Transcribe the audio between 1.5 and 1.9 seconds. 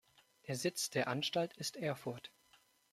ist